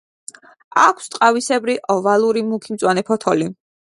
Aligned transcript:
აქვს 0.83 1.09
ტყავისებრი, 1.15 1.77
ოვალური, 1.97 2.43
მუქი 2.49 2.77
მწვანე 2.79 3.07
ფოთოლი. 3.13 3.51